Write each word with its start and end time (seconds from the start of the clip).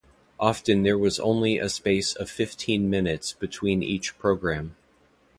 Often 0.39 0.81
there 0.81 0.97
was 0.97 1.19
only 1.19 1.59
a 1.59 1.69
space 1.69 2.15
of 2.15 2.27
fifteen 2.27 2.89
minutes 2.89 3.33
between 3.33 3.83
each 3.83 4.17
program. 4.17 4.75